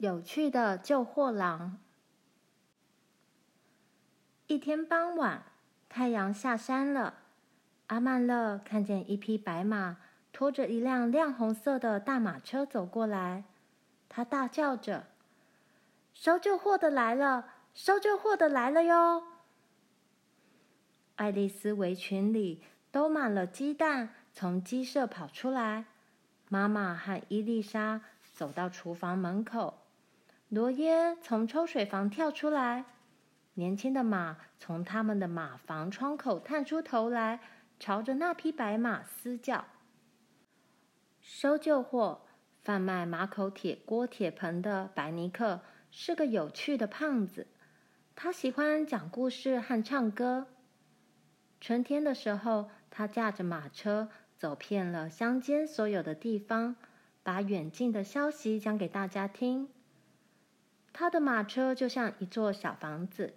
[0.00, 1.78] 有趣的旧货郎。
[4.46, 5.42] 一天傍晚，
[5.90, 7.18] 太阳下山了。
[7.88, 9.98] 阿曼勒看见一匹白马
[10.32, 13.44] 拖着一辆亮红色的大马车走过来，
[14.08, 15.08] 他大叫着
[16.14, 17.50] ：“收旧货的来了！
[17.74, 19.24] 收旧货的来了哟！”
[21.16, 25.84] 爱丽丝围裙里兜满了鸡蛋，从鸡舍跑出来。
[26.48, 28.00] 妈妈和伊丽莎
[28.32, 29.76] 走到厨房门口。
[30.50, 32.84] 罗耶从抽水房跳出来，
[33.54, 37.38] 年轻的马从他们的马房窗口探出头来，
[37.78, 39.64] 朝着那匹白马嘶叫。
[41.20, 42.22] 收旧货、
[42.64, 45.60] 贩卖马口铁锅铁盆的白尼克
[45.92, 47.46] 是个有趣的胖子，
[48.16, 50.48] 他喜欢讲故事和唱歌。
[51.60, 56.74] 春天的时候，他驾着马车走遍了乡间所有的地方，
[57.22, 59.68] 把远近的消息讲给大家听。
[61.00, 63.32] 他的马车就像一座小房子，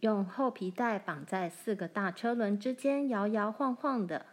[0.00, 4.26] 用厚皮带绑在四个大车轮之间，摇摇晃晃的。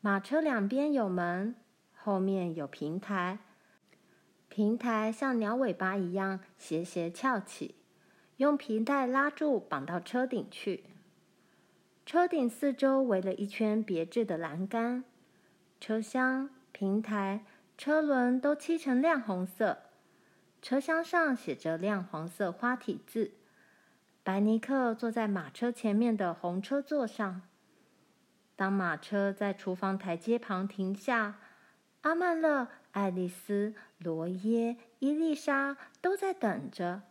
[0.00, 1.56] 马车两边有门，
[1.92, 3.40] 后面有平台，
[4.48, 7.74] 平台像鸟尾巴一样斜斜翘起，
[8.36, 10.84] 用皮带拉住，绑到车顶去。
[12.06, 15.02] 车顶四周围了一圈别致的栏杆，
[15.80, 17.44] 车厢、平台、
[17.76, 19.83] 车轮都漆成亮红色。
[20.64, 23.32] 车厢上写着亮黄色花体字。
[24.22, 27.42] 白尼克坐在马车前面的红车座上。
[28.56, 31.34] 当马车在厨房台阶旁停下，
[32.00, 37.02] 阿曼乐、爱丽丝、罗耶、伊丽莎都在等着。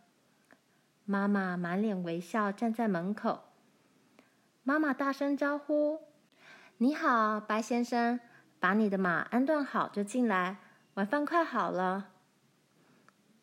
[1.04, 3.44] 妈妈满脸微笑站在门口。
[4.64, 6.00] 妈妈大声招呼
[6.78, 8.18] ：“你好，白先生，
[8.58, 10.56] 把你的马安顿好就进来，
[10.94, 12.08] 晚饭快好了。”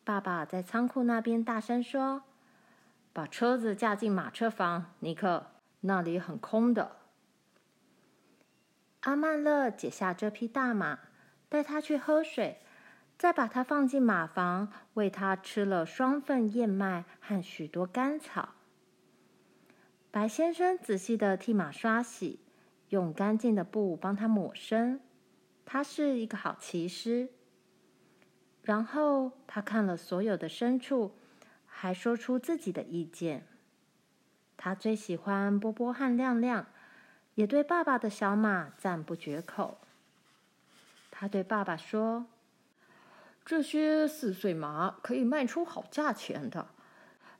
[0.04, 2.24] 爸爸在仓库那边大声说
[3.12, 5.46] ：“把车子架进马车房，尼克，
[5.80, 6.96] 那里很空的。”
[9.02, 10.98] 阿曼乐解下这匹大马，
[11.48, 12.58] 带它去喝水，
[13.16, 18.50] 再把它放进马房，喂它吃了双份燕麦和许多干草。
[20.10, 22.40] 白先生仔细的替马刷洗，
[22.88, 25.00] 用干净的布帮它抹身。
[25.64, 27.28] 他是一个好骑师。
[28.62, 31.12] 然后他看了所有的牲畜，
[31.66, 33.44] 还说出自己的意见。
[34.56, 36.66] 他最喜欢波波和亮亮，
[37.34, 39.78] 也对爸爸的小马赞不绝口。
[41.10, 42.26] 他对爸爸说
[43.44, 46.68] ：“这些四岁马可以卖出好价钱的。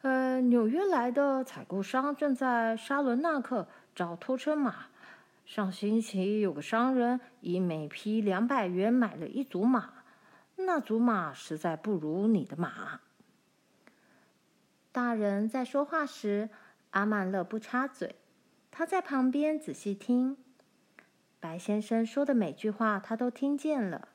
[0.00, 4.86] 呃，纽约来的采购商正在沙伦纳克找拖车马。
[5.46, 9.90] 上星期有个商人以每匹两百元买了一组马。”
[10.56, 13.00] 那组马实在不如你的马。
[14.92, 16.50] 大人在说话时，
[16.90, 18.14] 阿曼乐不插嘴，
[18.70, 20.36] 他在旁边仔细听。
[21.40, 24.08] 白先生说的每句话，他都听见了。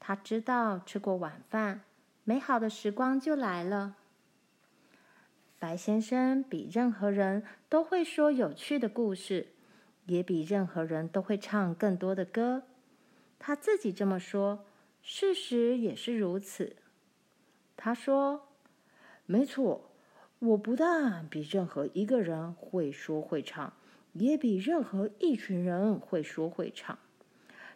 [0.00, 1.82] 他知道吃过晚饭，
[2.24, 3.96] 美好的时光就来了。
[5.58, 9.48] 白先生比任何人都会说有趣的故事，
[10.06, 12.62] 也比任何人都会唱更多的歌。
[13.38, 14.64] 他自己这么说。
[15.12, 16.76] 事实也是如此，
[17.76, 18.46] 他说
[19.26, 19.90] ：“没错，
[20.38, 23.72] 我不但比任何一个人会说会唱，
[24.12, 26.96] 也比任何一群人会说会唱。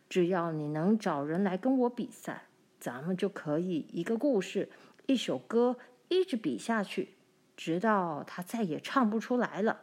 [0.08, 2.44] 只要你能找人来跟我比赛，
[2.78, 4.68] 咱们就可以一个故事、
[5.06, 7.14] 一首歌一直比下去，
[7.56, 9.80] 直到他再也唱不出来了。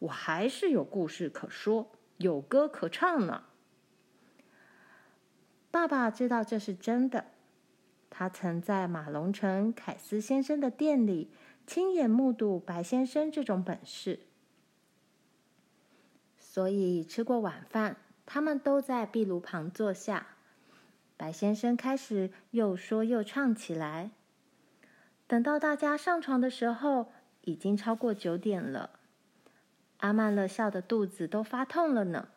[0.00, 3.44] 我还是有故事可说，有歌可唱呢。”
[5.70, 7.26] 爸爸知道这是真的，
[8.10, 11.30] 他曾在马龙城凯斯先生的店里
[11.66, 14.20] 亲眼目睹白先生这种本事。
[16.38, 20.26] 所以吃过晚饭，他们都在壁炉旁坐下。
[21.16, 24.10] 白先生开始又说又唱起来。
[25.28, 27.12] 等到大家上床的时候，
[27.42, 28.98] 已经超过九点了。
[29.98, 32.28] 阿曼乐笑得肚子都发痛了呢。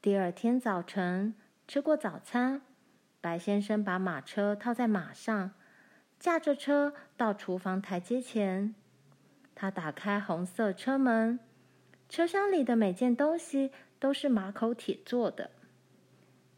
[0.00, 1.34] 第二天早晨，
[1.66, 2.62] 吃过早餐，
[3.20, 5.50] 白先生把马车套在马上，
[6.20, 8.76] 驾着车到厨房台阶前。
[9.56, 11.40] 他打开红色车门，
[12.08, 15.50] 车厢里的每件东西都是马口铁做的。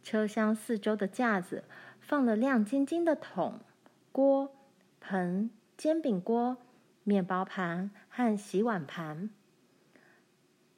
[0.02, 1.64] 车厢四周的架子
[1.98, 3.60] 放了亮晶晶的桶、
[4.12, 4.54] 锅、
[5.00, 6.58] 盆、煎饼锅、
[7.04, 9.30] 面包盘和洗碗盘。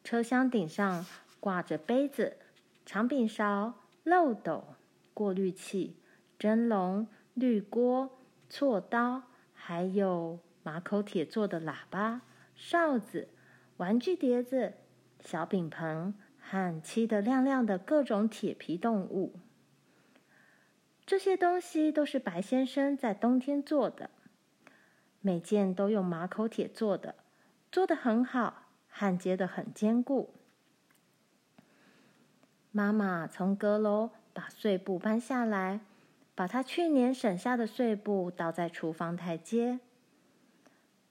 [0.04, 1.04] 车厢顶上
[1.40, 2.36] 挂着杯子。
[2.84, 3.74] 长柄勺、
[4.04, 4.74] 漏斗、
[5.14, 5.96] 过滤器、
[6.38, 8.18] 蒸笼、滤锅、
[8.50, 9.22] 锉刀，
[9.54, 12.22] 还有马口铁做的喇叭、
[12.54, 13.28] 哨子、
[13.76, 14.74] 玩具碟子、
[15.20, 19.34] 小饼盆和漆得亮亮的各种铁皮动物。
[21.06, 24.10] 这些东西都是白先生在冬天做的，
[25.20, 27.14] 每件都用马口铁做的，
[27.70, 30.34] 做得很好，焊接得很坚固。
[32.74, 35.80] 妈妈从阁楼把碎布搬下来，
[36.34, 39.78] 把她去年省下的碎布倒在厨房台阶。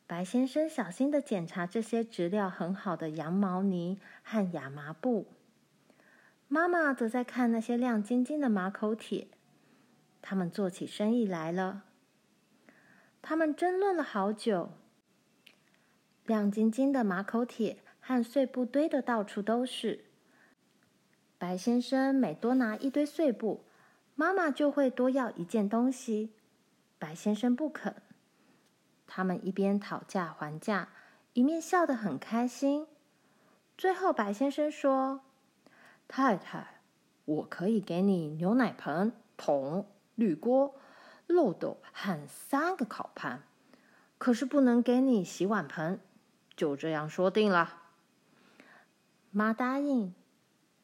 [0.07, 5.27] 白先生小心地检查这些质料很好的羊毛呢和亚麻布，
[6.47, 9.27] 妈妈则在看那些亮晶晶的马口铁。
[10.19, 11.83] 他们做起生意来了。
[13.21, 14.71] 他们争论了好久。
[16.25, 20.05] 亮晶晶的马口铁和碎布堆的到处都是。
[21.41, 23.63] 白先生每多拿一堆碎布，
[24.13, 26.35] 妈妈就会多要一件东西。
[26.99, 27.95] 白先生不肯。
[29.07, 30.89] 他们一边讨价还价，
[31.33, 32.85] 一面笑得很开心。
[33.75, 35.21] 最后，白先生说
[36.07, 36.79] ：“太太，
[37.25, 40.75] 我可以给你牛奶盆、桶。”滤锅、
[41.25, 43.41] 漏斗和三个烤盘，
[44.19, 45.99] 可是不能给你洗碗盆，
[46.55, 47.81] 就这样说定了。
[49.31, 50.13] 妈答应，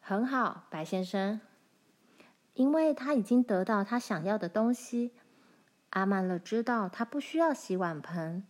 [0.10, 1.42] 很好，白先生，
[2.54, 5.12] 因为他已经得到他想要的东西。
[5.90, 8.48] 阿曼乐知道他不需要洗碗盆。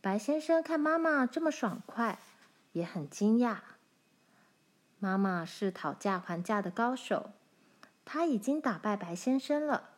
[0.00, 2.18] 白先生看妈妈这么爽快，
[2.72, 3.58] 也很惊讶。
[4.98, 7.30] 妈妈是讨价还价的高手。
[8.04, 9.90] 他已经打败白先生了，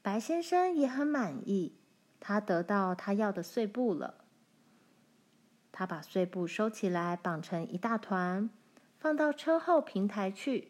[0.00, 1.76] 白先生也很满意，
[2.18, 4.14] 他得到他要的碎布了。
[5.70, 8.48] 他把碎布收起来，绑成一大团，
[9.02, 10.68] 放到车后平台去。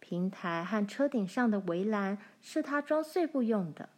[0.00, 3.88] 平台和车顶上的围栏是他装碎布用的。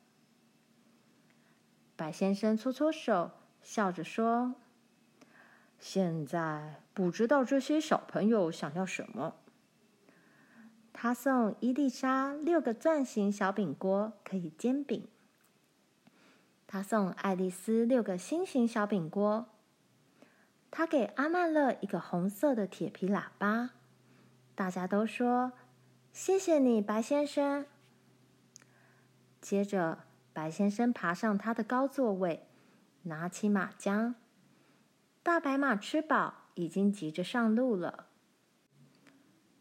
[1.96, 4.54] 白先生搓搓手，笑着说
[5.80, 9.34] ：“现在不知道这些小朋友想要什么。”
[10.94, 15.08] 他送伊丽莎六个钻形小饼锅，可以煎饼。
[16.68, 19.48] 他送爱丽丝六个心形小饼锅。
[20.76, 23.70] 他给阿曼勒一个红色的铁皮喇叭。
[24.56, 25.52] 大家都说
[26.12, 27.64] ：“谢谢你，白先生。”
[29.40, 30.00] 接着，
[30.32, 32.48] 白先生爬上他的高座位，
[33.04, 34.14] 拿起马缰。
[35.22, 38.06] 大白马吃饱，已经急着上路了。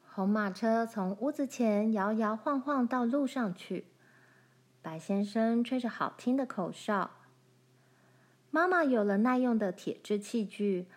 [0.09, 3.86] 红马车从屋子前摇摇晃晃到路上去。
[4.81, 7.12] 白先生吹着好听的口哨。
[8.50, 10.88] 妈妈有了耐用的铁制器具。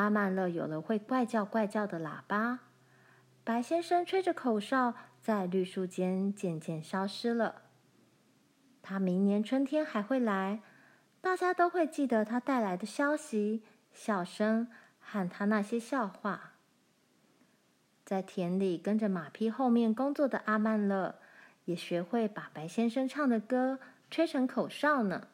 [0.00, 2.60] 阿曼乐有了会怪叫怪叫的喇叭。
[3.44, 7.62] 白先生吹着口哨，在绿树间渐渐消失了。
[8.80, 10.62] 他明年春天还会来，
[11.20, 13.62] 大家都会记得他带来的消息、
[13.92, 14.68] 笑声
[14.98, 16.52] 和他那些笑话。
[18.02, 21.16] 在田里跟着马匹后面工作的阿曼乐，
[21.66, 23.78] 也学会把白先生唱的歌
[24.10, 25.28] 吹成口哨呢。